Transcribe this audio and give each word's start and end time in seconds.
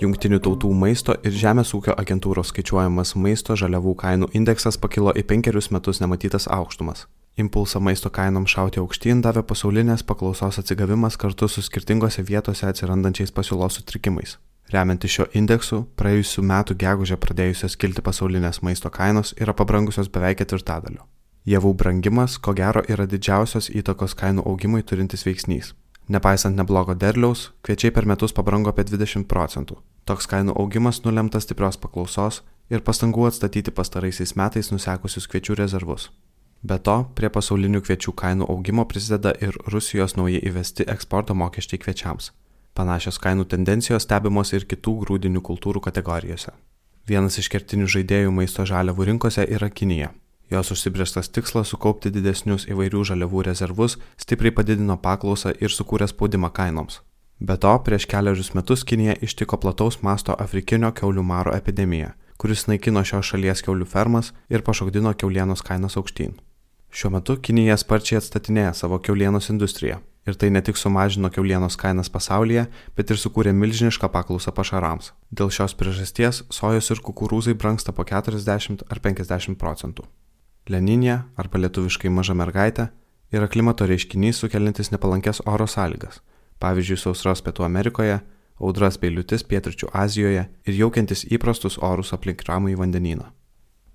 Junktinių 0.00 0.38
tautų 0.40 0.70
maisto 0.72 1.14
ir 1.24 1.34
žemės 1.36 1.74
ūkio 1.76 1.92
agentūros 2.00 2.50
skaičiuojamas 2.50 3.12
maisto 3.20 3.52
žaliavų 3.56 3.92
kainų 4.00 4.30
indeksas 4.32 4.80
pakilo 4.80 5.12
į 5.12 5.26
penkerius 5.28 5.68
metus 5.74 6.00
nematytas 6.00 6.48
aukštumas. 6.48 7.04
Impulsą 7.36 7.80
maisto 7.84 8.10
kainom 8.10 8.48
šauti 8.48 8.80
aukštyn 8.80 9.20
davė 9.24 9.44
pasaulinės 9.46 10.02
paklausos 10.08 10.58
atsigavimas 10.62 11.20
kartu 11.20 11.48
su 11.48 11.62
skirtingose 11.62 12.24
vietose 12.24 12.66
atsirandančiais 12.66 13.32
pasiūlos 13.36 13.76
sutrikimais. 13.78 14.38
Remiantis 14.72 15.14
šio 15.14 15.28
indeksu, 15.36 15.84
praėjusiu 16.00 16.44
metu 16.48 16.76
gegužę 16.78 17.20
pradėjusios 17.20 17.76
kilti 17.76 18.02
pasaulinės 18.02 18.62
maisto 18.66 18.90
kainos 18.90 19.34
yra 19.36 19.56
pabrangusios 19.56 20.08
beveik 20.08 20.40
ketvirtadaliu. 20.42 21.04
Javų 21.50 21.72
brangimas, 21.74 22.36
ko 22.38 22.52
gero, 22.54 22.82
yra 22.86 23.08
didžiausios 23.10 23.72
įtakos 23.74 24.12
kainų 24.14 24.44
augimui 24.46 24.84
turintis 24.86 25.24
veiksnys. 25.26 25.72
Nepaisant 26.10 26.54
neblogo 26.54 26.94
derliaus, 26.94 27.48
kviečiai 27.66 27.90
per 27.94 28.06
metus 28.06 28.34
pabrango 28.36 28.70
apie 28.70 28.84
20 28.86 29.26
procentų. 29.30 29.80
Toks 30.06 30.30
kainų 30.30 30.54
augimas 30.60 31.02
nulemtas 31.02 31.48
stiprios 31.48 31.80
paklausos 31.82 32.42
ir 32.70 32.84
pastangų 32.86 33.26
atstatyti 33.30 33.74
pastaraisiais 33.74 34.36
metais 34.38 34.70
nusekusius 34.70 35.26
kviečių 35.26 35.58
rezervus. 35.62 36.10
Be 36.62 36.78
to, 36.78 36.96
prie 37.18 37.32
pasaulinių 37.32 37.82
kviečių 37.82 38.14
kainų 38.22 38.46
augimo 38.52 38.86
prisideda 38.86 39.34
ir 39.42 39.58
Rusijos 39.74 40.14
naujai 40.20 40.44
įvesti 40.46 40.86
eksporto 40.86 41.34
mokesčiai 41.34 41.82
kviečiams. 41.82 42.30
Panašios 42.78 43.18
kainų 43.18 43.48
tendencijos 43.50 44.06
stebimos 44.06 44.52
ir 44.54 44.70
kitų 44.70 45.00
grūdinių 45.02 45.42
kultūrų 45.42 45.82
kategorijose. 45.88 46.54
Vienas 47.10 47.42
iš 47.42 47.50
kertinių 47.50 47.90
žaidėjų 47.90 48.34
maisto 48.34 48.66
žaliavų 48.68 49.08
rinkose 49.14 49.50
yra 49.50 49.70
Kinija. 49.70 50.12
Jos 50.50 50.70
užsibrieštas 50.74 51.30
tikslas 51.30 51.70
sukaupti 51.70 52.10
didesnius 52.10 52.64
įvairių 52.66 53.04
žaliavų 53.12 53.44
rezervus 53.46 53.94
stipriai 54.18 54.50
padidino 54.50 54.96
paklausą 54.98 55.52
ir 55.62 55.70
sukūrė 55.70 56.08
spaudimą 56.10 56.50
kainoms. 56.50 56.98
Be 57.38 57.54
to, 57.56 57.70
prieš 57.86 58.08
keliarius 58.10 58.50
metus 58.58 58.82
Kinija 58.84 59.14
ištiko 59.22 59.56
plataus 59.62 60.00
masto 60.02 60.34
afrikinio 60.44 60.90
keulių 60.92 61.22
maro 61.22 61.54
epidemija, 61.54 62.10
kuris 62.36 62.66
naikino 62.66 63.04
šios 63.06 63.30
šalies 63.30 63.62
keulių 63.62 63.86
fermas 63.86 64.32
ir 64.50 64.66
pašokdino 64.66 65.14
keulienos 65.14 65.62
kainas 65.62 65.96
aukštyn. 65.96 66.34
Šiuo 66.90 67.14
metu 67.14 67.36
Kinija 67.38 67.76
sparčiai 67.78 68.18
atstatinėja 68.18 68.74
savo 68.74 68.98
keulienos 68.98 69.52
industriją 69.54 70.00
ir 70.26 70.34
tai 70.36 70.50
ne 70.50 70.60
tik 70.66 70.76
sumažino 70.76 71.30
keulienos 71.30 71.78
kainas 71.80 72.10
pasaulyje, 72.12 72.66
bet 72.96 73.10
ir 73.10 73.22
sukūrė 73.22 73.54
milžinišką 73.56 74.10
paklausą 74.12 74.52
pašarams. 74.56 75.12
Dėl 75.30 75.54
šios 75.54 75.78
priežasties 75.78 76.42
sojos 76.50 76.90
ir 76.90 77.04
kukurūzai 77.06 77.54
brangsta 77.54 77.94
po 77.94 78.04
40 78.04 78.84
ar 78.90 79.00
50 79.06 79.56
procentų. 79.62 80.10
Leninė, 80.70 81.24
arba 81.34 81.58
lietuviškai 81.58 82.10
maža 82.14 82.34
mergaitė, 82.38 82.84
yra 83.34 83.48
klimato 83.50 83.88
reiškinys 83.90 84.38
sukeliantis 84.38 84.92
nepalankes 84.92 85.40
oro 85.50 85.66
sąlygas, 85.66 86.20
pavyzdžiui, 86.62 86.98
sausros 87.00 87.42
Pietų 87.42 87.64
Amerikoje, 87.66 88.20
audras 88.62 88.98
bei 89.02 89.10
liūtis 89.10 89.42
Pietričių 89.50 89.90
Azijoje 90.02 90.44
ir 90.46 90.78
jaukiantis 90.78 91.24
įprastus 91.26 91.80
orus 91.90 92.14
aplink 92.14 92.44
ramų 92.46 92.74
į 92.74 92.76
vandenyną. 92.84 93.26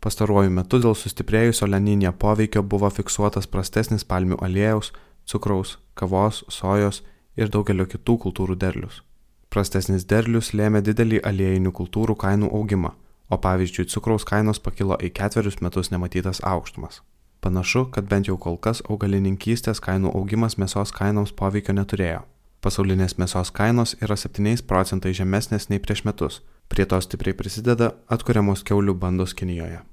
Pastaruoju 0.04 0.52
metu 0.58 0.82
dėl 0.84 0.98
sustiprėjusio 1.00 1.70
leninė 1.72 2.12
poveikio 2.12 2.66
buvo 2.74 2.92
fiksuotas 2.92 3.48
prastesnis 3.48 4.04
palmių 4.04 4.42
aliejaus, 4.44 4.92
cukraus, 5.24 5.78
kavos, 5.96 6.44
sojos 6.50 7.06
ir 7.40 7.56
daugelio 7.56 7.88
kitų 7.88 8.18
kultūrų 8.28 8.60
derlius. 8.60 9.00
Prastesnis 9.48 10.04
derlius 10.04 10.52
lėmė 10.52 10.84
didelį 10.84 11.24
aliejinių 11.24 11.72
kultūrų 11.72 12.20
kainų 12.20 12.52
augimą 12.52 12.92
o 13.36 13.42
pavyzdžiui 13.48 13.90
cukraus 13.92 14.26
kainos 14.30 14.62
pakilo 14.64 14.96
į 15.04 15.12
ketverius 15.20 15.60
metus 15.66 15.92
nematytas 15.92 16.40
aukštumas. 16.54 17.02
Panašu, 17.44 17.86
kad 17.94 18.08
bent 18.10 18.30
jau 18.30 18.38
kol 18.42 18.56
kas 18.58 18.80
augalininkystės 18.90 19.84
kainų 19.84 20.14
augimas 20.18 20.56
mėsos 20.62 20.96
kainoms 20.96 21.36
poveikio 21.42 21.76
neturėjo. 21.78 22.24
Pasaulinės 22.66 23.20
mėsos 23.22 23.52
kainos 23.54 23.94
yra 24.02 24.16
7 24.18 24.64
procentai 24.66 25.12
žemesnės 25.14 25.70
nei 25.70 25.84
prieš 25.84 26.02
metus. 26.08 26.40
Prie 26.72 26.88
to 26.90 26.98
stipriai 27.06 27.38
prisideda 27.38 27.92
atkuriamos 28.10 28.66
keulių 28.66 28.96
bandos 28.98 29.36
Kinijoje. 29.38 29.84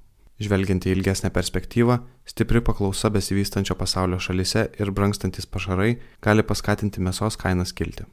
Žvelgiant 0.41 0.87
į 0.89 0.95
ilgesnę 0.97 1.29
perspektyvą, 1.35 1.99
stipri 2.25 2.63
paklausa 2.65 3.13
besivystančio 3.13 3.77
pasaulio 3.77 4.17
šalise 4.17 4.71
ir 4.81 4.95
brangstantis 4.97 5.45
pašarai 5.45 5.99
gali 6.25 6.43
paskatinti 6.43 7.05
mėsos 7.05 7.37
kainas 7.37 7.77
kilti. 7.77 8.09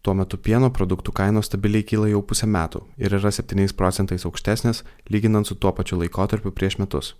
Tuo 0.00 0.14
metu 0.16 0.38
pieno 0.40 0.70
produktų 0.72 1.12
kainos 1.12 1.50
stabiliai 1.50 1.84
kyla 1.84 2.06
jau 2.08 2.22
pusę 2.24 2.46
metų 2.48 2.80
ir 2.96 3.12
yra 3.18 3.28
7 3.36 3.66
procentais 3.76 4.24
aukštesnės 4.24 4.80
lyginant 5.12 5.44
su 5.44 5.54
tuo 5.54 5.72
pačiu 5.76 5.98
laikotarpiu 6.00 6.52
prieš 6.56 6.78
metus. 6.80 7.10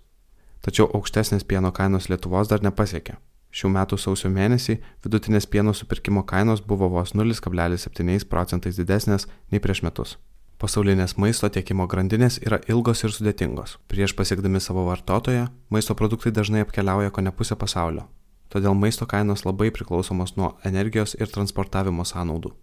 Tačiau 0.65 0.87
aukštesnės 0.89 1.45
pieno 1.45 1.69
kainos 1.71 2.09
Lietuvos 2.09 2.49
dar 2.49 2.63
nepasiekė. 2.65 3.19
Šių 3.53 3.69
metų 3.75 3.99
sausio 4.01 4.31
mėnesį 4.33 4.79
vidutinės 5.05 5.45
pieno 5.45 5.75
supirkimo 5.77 6.23
kainos 6.25 6.63
buvo 6.65 6.89
vos 6.89 7.13
0,7 7.13 8.25
procentais 8.25 8.81
didesnės 8.81 9.27
nei 9.51 9.61
prieš 9.61 9.83
metus. 9.85 10.15
Pasaulinės 10.57 11.17
maisto 11.17 11.49
tiekimo 11.49 11.85
grandinės 11.89 12.39
yra 12.41 12.61
ilgos 12.69 13.03
ir 13.03 13.13
sudėtingos. 13.13 13.77
Prieš 13.89 14.15
pasiekdami 14.17 14.61
savo 14.61 14.87
vartotoją, 14.89 15.51
maisto 15.69 15.93
produktai 15.93 16.33
dažnai 16.33 16.65
apkeliauja 16.65 17.13
ko 17.13 17.21
ne 17.21 17.33
pusę 17.33 17.57
pasaulio. 17.57 18.07
Todėl 18.49 18.73
maisto 18.73 19.05
kainos 19.05 19.45
labai 19.45 19.69
priklausomos 19.69 20.35
nuo 20.37 20.55
energijos 20.65 21.17
ir 21.19 21.29
transportavimo 21.29 22.05
sąnaudų. 22.05 22.53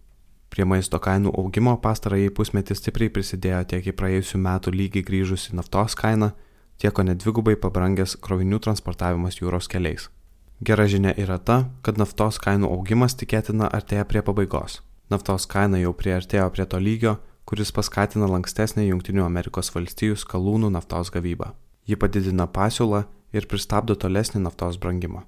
Prie 0.49 0.65
maisto 0.65 0.97
kainų 0.97 1.33
augimo 1.37 1.75
pastarąjį 1.81 2.31
pusmetį 2.37 2.77
stipriai 2.77 3.11
prisidėjo 3.13 3.63
tiek 3.73 3.89
į 3.91 3.95
praėjusių 3.99 4.41
metų 4.41 4.73
lygį 4.73 5.03
grįžusi 5.05 5.55
naftos 5.57 5.95
kaina, 5.99 6.31
tiek 6.81 6.99
o 6.99 7.05
net 7.05 7.21
dvigubai 7.21 7.55
pabrangęs 7.59 8.17
krovinių 8.23 8.59
transportavimas 8.65 9.37
jūros 9.41 9.69
keliais. 9.69 10.09
Gera 10.65 10.89
žinia 10.91 11.13
yra 11.15 11.37
ta, 11.37 11.69
kad 11.85 12.01
naftos 12.01 12.41
kainų 12.41 12.67
augimas 12.73 13.15
tikėtina 13.15 13.69
artėja 13.71 14.07
prie 14.09 14.25
pabaigos. 14.25 14.81
Naftos 15.09 15.45
kaina 15.49 15.79
jau 15.79 15.93
priartėjo 15.95 16.49
prie 16.53 16.65
to 16.65 16.81
lygio, 16.81 17.15
kuris 17.49 17.71
paskatina 17.73 18.27
lankstesnę 18.29 18.83
Junktinių 18.89 19.23
Amerikos 19.25 19.71
valstijų 19.73 20.19
skalūnų 20.19 20.69
naftos 20.75 21.09
gavybą. 21.15 21.53
Ji 21.89 21.97
padidina 21.97 22.45
pasiūlą 22.45 23.05
ir 23.33 23.47
pristabdo 23.49 23.95
tolesnį 23.95 24.43
naftos 24.43 24.77
brangimą. 24.77 25.23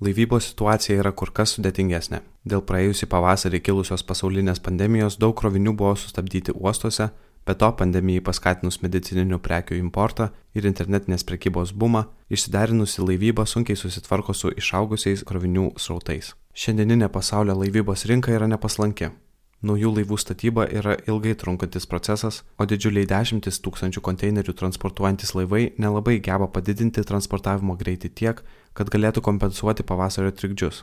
Laivybos 0.00 0.48
situacija 0.50 0.98
yra 0.98 1.12
kur 1.14 1.30
kas 1.30 1.52
sudėtingesnė. 1.54 2.18
Dėl 2.42 2.64
praėjusį 2.66 3.06
pavasarį 3.12 3.60
kilusios 3.62 4.02
pasaulinės 4.02 4.58
pandemijos 4.64 5.20
daug 5.22 5.36
krovinių 5.38 5.76
buvo 5.78 5.94
sustabdyti 5.94 6.50
uostuose, 6.54 7.12
be 7.46 7.54
to 7.54 7.70
pandemijai 7.78 8.24
paskatinus 8.26 8.80
medicininių 8.82 9.38
prekių 9.38 9.78
importą 9.78 10.32
ir 10.54 10.66
internetinės 10.66 11.22
prekybos 11.28 11.70
bumą, 11.72 12.08
išsiderinusi 12.26 13.06
laivyba 13.06 13.46
sunkiai 13.46 13.78
susitvarko 13.78 14.34
su 14.34 14.50
išaugusiais 14.50 15.22
krovinių 15.28 15.70
srautais. 15.78 16.34
Šiandieninė 16.54 17.08
pasaulio 17.14 17.54
laivybos 17.60 18.06
rinka 18.10 18.34
yra 18.34 18.50
nepaslanki. 18.50 19.12
Naujų 19.64 19.94
laivų 19.96 20.18
statyba 20.20 20.66
yra 20.68 20.98
ilgai 21.08 21.32
trunkantis 21.40 21.86
procesas, 21.88 22.42
o 22.60 22.66
didžiuliai 22.68 23.06
dešimtis 23.08 23.62
tūkstančių 23.64 24.02
konteinerių 24.04 24.52
transportuojantis 24.60 25.32
laivai 25.32 25.70
nelabai 25.80 26.18
geba 26.20 26.50
padidinti 26.52 27.00
transportavimo 27.08 27.78
greitį 27.80 28.10
tiek, 28.20 28.42
kad 28.76 28.92
galėtų 28.92 29.22
kompensuoti 29.24 29.86
pavasario 29.88 30.34
trikdžius. 30.36 30.82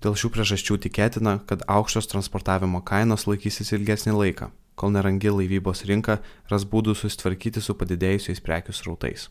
Dėl 0.00 0.16
šių 0.16 0.32
priežasčių 0.32 0.78
tikėtina, 0.86 1.36
kad 1.44 1.66
aukštos 1.68 2.08
transportavimo 2.08 2.80
kainos 2.80 3.28
laikysis 3.28 3.74
ilgesnį 3.76 4.16
laiką, 4.16 4.48
kol 4.80 4.96
nerangi 4.96 5.28
laivybos 5.28 5.84
rinka 5.84 6.22
ras 6.48 6.64
būdų 6.64 6.96
susitvarkyti 6.96 7.60
su 7.60 7.76
padidėjusiais 7.76 8.40
prekių 8.40 8.72
srautais. 8.72 9.28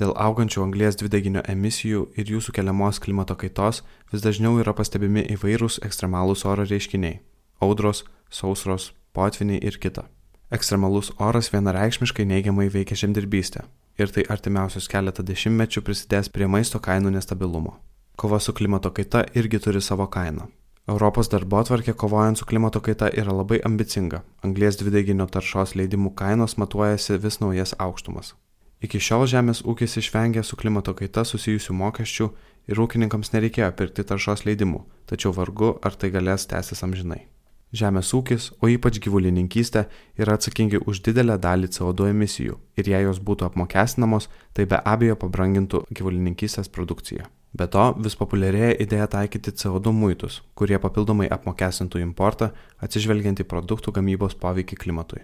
Dėl 0.00 0.10
augančių 0.18 0.66
anglės 0.66 0.98
dvideginio 0.98 1.46
emisijų 1.46 2.08
ir 2.18 2.34
jų 2.34 2.42
sukeliamos 2.42 2.98
klimato 2.98 3.38
kaitos 3.38 3.84
vis 4.10 4.24
dažniau 4.26 4.58
yra 4.58 4.74
pastebimi 4.74 5.22
įvairūs 5.36 5.84
ekstremalūs 5.86 6.44
oro 6.50 6.66
reiškiniai- 6.66 7.20
audros, 7.66 8.02
sausros, 8.30 8.92
potviniai 9.12 9.60
ir 9.62 9.78
kita. 9.82 10.06
Ekstremalus 10.50 11.12
oras 11.18 11.50
vienareikšmiškai 11.52 12.26
neigiamai 12.26 12.68
veikia 12.74 12.96
žemdirbystę 13.04 13.66
ir 14.00 14.10
tai 14.14 14.24
artimiausius 14.34 14.88
keletą 14.90 15.22
dešimtmečių 15.26 15.82
prisidės 15.86 16.30
prie 16.32 16.48
maisto 16.48 16.80
kainų 16.82 17.12
nestabilumo. 17.18 17.76
Kova 18.16 18.40
su 18.40 18.52
klimato 18.56 18.90
kaita 18.90 19.24
irgi 19.34 19.60
turi 19.62 19.80
savo 19.80 20.06
kainą. 20.06 20.48
Europos 20.90 21.28
darbo 21.30 21.60
atvarkė 21.60 21.94
kovojant 21.94 22.40
su 22.40 22.46
klimato 22.50 22.80
kaita 22.82 23.10
yra 23.22 23.34
labai 23.36 23.60
ambicinga. 23.68 24.22
Anglės 24.42 24.80
dvideginio 24.80 25.26
taršos 25.30 25.76
leidimų 25.78 26.14
kainos 26.18 26.56
matuojasi 26.58 27.20
vis 27.22 27.38
naujas 27.40 27.76
aukštumas. 27.78 28.34
Iki 28.80 28.98
šiol 29.06 29.26
žemės 29.28 29.60
ūkis 29.62 29.98
išvengė 30.00 30.42
su 30.42 30.56
klimato 30.56 30.96
kaita 30.98 31.22
susijusių 31.28 31.76
mokesčių 31.82 32.30
ir 32.72 32.80
ūkininkams 32.80 33.34
nereikėjo 33.36 33.70
pirkti 33.76 34.06
taršos 34.08 34.46
leidimų, 34.48 34.82
tačiau 35.06 35.36
vargu 35.36 35.76
ar 35.84 35.94
tai 36.00 36.10
galės 36.16 36.48
tęsis 36.50 36.82
amžinai. 36.86 37.26
Žemės 37.70 38.08
ūkis, 38.18 38.48
o 38.58 38.66
ypač 38.66 38.96
gyvulininkystė, 38.98 39.84
yra 40.18 40.34
atsakingi 40.34 40.80
už 40.90 41.04
didelę 41.06 41.36
dalį 41.38 41.68
CO2 41.70 42.08
emisijų 42.10 42.56
ir 42.74 42.88
jei 42.90 43.04
jos 43.06 43.20
būtų 43.22 43.46
apmokestinamos, 43.46 44.26
tai 44.52 44.66
be 44.66 44.80
abejo 44.82 45.14
pabrangintų 45.22 45.84
gyvulininkystės 45.94 46.66
produkciją. 46.74 47.28
Be 47.54 47.68
to, 47.70 47.84
vis 48.02 48.18
populiarėja 48.18 48.74
idėja 48.82 49.06
taikyti 49.14 49.54
CO2 49.54 49.94
muitus, 49.94 50.40
kurie 50.58 50.78
papildomai 50.82 51.30
apmokestintų 51.30 52.02
importą, 52.02 52.50
atsižvelgiant 52.82 53.42
į 53.42 53.46
produktų 53.46 53.94
gamybos 53.94 54.34
poveikį 54.34 54.82
klimatui. 54.82 55.22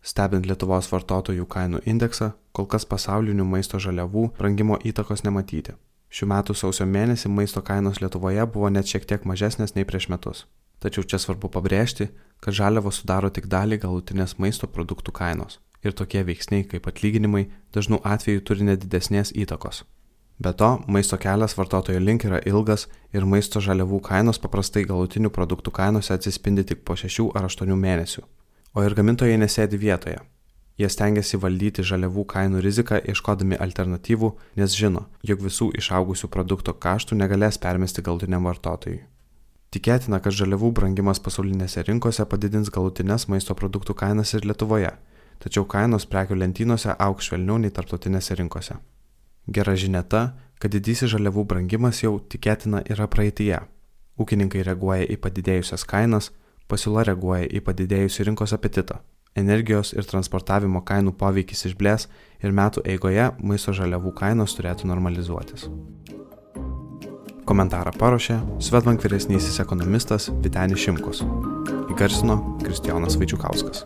Stebint 0.00 0.48
Lietuvos 0.48 0.88
vartotojų 0.88 1.44
kainų 1.48 1.84
indeksą, 1.88 2.32
kol 2.52 2.68
kas 2.68 2.88
pasaulinių 2.88 3.44
maisto 3.44 3.80
žaliavų 3.80 4.30
brangimo 4.40 4.80
įtakos 4.80 5.24
nematyti. 5.24 5.76
Šių 6.08 6.32
metų 6.32 6.56
sausio 6.56 6.88
mėnesį 6.88 7.28
maisto 7.28 7.60
kainos 7.60 8.00
Lietuvoje 8.00 8.44
buvo 8.46 8.68
net 8.72 8.88
šiek 8.88 9.08
tiek 9.08 9.24
mažesnės 9.28 9.76
nei 9.76 9.88
prieš 9.88 10.12
metus. 10.12 10.46
Tačiau 10.84 11.06
čia 11.08 11.16
svarbu 11.16 11.48
pabrėžti, 11.48 12.10
kad 12.44 12.56
žaliavos 12.56 13.00
sudaro 13.00 13.30
tik 13.32 13.48
dalį 13.48 13.80
galutinės 13.86 14.36
maisto 14.36 14.68
produktų 14.68 15.14
kainos 15.16 15.62
ir 15.84 15.92
tokie 15.92 16.22
veiksniai 16.24 16.64
kaip 16.68 16.86
atlyginimai 16.88 17.46
dažnų 17.76 18.00
atveju 18.04 18.42
turi 18.48 18.66
nedidesnės 18.68 19.32
įtakos. 19.36 19.84
Be 20.42 20.50
to, 20.52 20.70
maisto 20.90 21.16
kelias 21.20 21.54
vartotojo 21.54 22.00
link 22.02 22.24
yra 22.26 22.40
ilgas 22.48 22.88
ir 23.14 23.26
maisto 23.28 23.62
žaliavų 23.62 24.00
kainos 24.08 24.40
paprastai 24.42 24.82
galutinių 24.88 25.30
produktų 25.30 25.70
kainose 25.76 26.14
atsispindi 26.16 26.64
tik 26.66 26.82
po 26.88 26.96
6 26.98 27.30
ar 27.38 27.46
8 27.46 27.76
mėnesių. 27.84 28.24
O 28.74 28.82
ir 28.82 28.96
gamintojai 28.98 29.38
nesėdi 29.38 29.78
vietoje. 29.78 30.18
Jie 30.74 30.88
stengiasi 30.90 31.38
valdyti 31.38 31.84
žaliavų 31.86 32.24
kainų 32.26 32.64
riziką 32.64 32.98
ieškodami 33.12 33.60
alternatyvų, 33.62 34.32
nes 34.58 34.74
žino, 34.74 35.06
jog 35.22 35.44
visų 35.46 35.70
išaugusių 35.78 36.32
produkto 36.34 36.74
kaštų 36.74 37.20
negalės 37.20 37.60
permesti 37.62 38.02
galutiniam 38.02 38.50
vartotojui. 38.50 39.04
Tikėtina, 39.74 40.20
kad 40.22 40.34
žaliavų 40.36 40.70
brangimas 40.78 41.18
pasaulinėse 41.18 41.82
rinkose 41.88 42.22
padidins 42.30 42.70
galutinės 42.70 43.26
maisto 43.32 43.56
produktų 43.58 43.96
kainas 43.98 44.30
ir 44.36 44.46
Lietuvoje, 44.46 44.92
tačiau 45.42 45.66
kainos 45.66 46.06
prekių 46.06 46.38
lentynose 46.38 46.94
auks 46.94 47.30
švelniau 47.30 47.58
nei 47.58 47.74
tarptautinėse 47.74 48.36
rinkose. 48.38 48.76
Gera 49.50 49.74
žinia 49.74 50.04
ta, 50.06 50.22
kad 50.62 50.70
didysis 50.76 51.10
žaliavų 51.10 51.42
brangimas 51.50 52.04
jau 52.04 52.20
tikėtina 52.20 52.84
yra 52.86 53.08
praeitie. 53.10 53.58
Ūkininkai 54.14 54.62
reaguoja 54.62 55.10
į 55.10 55.18
padidėjusias 55.18 55.82
kainas, 55.90 56.30
pasiūla 56.70 57.08
reaguoja 57.10 57.50
į 57.50 57.64
padidėjusį 57.66 58.30
rinkos 58.30 58.54
apetitą 58.54 59.02
energijos 59.34 59.92
ir 59.94 60.06
transportavimo 60.08 60.82
kainų 60.86 61.14
poveikis 61.18 61.66
išblės 61.70 62.08
ir 62.42 62.54
metų 62.54 62.84
eigoje 62.94 63.30
maisto 63.42 63.74
žaliavų 63.76 64.14
kainos 64.20 64.54
turėtų 64.58 64.90
normalizuotis. 64.90 65.68
Komentarą 67.44 67.92
paruošė 68.00 68.38
Svetbank 68.64 69.04
vyresnysis 69.04 69.60
ekonomistas 69.60 70.30
Vitenis 70.44 70.80
Šimkus. 70.80 71.20
Įgarsino 71.92 72.38
Kristijonas 72.64 73.18
Vaičiukauskas. 73.20 73.84